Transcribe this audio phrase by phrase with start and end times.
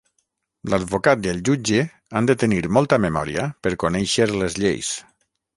[0.73, 1.83] L'advocat i el jutge
[2.21, 4.95] han de tenir molta memòria per conèixer les lleis.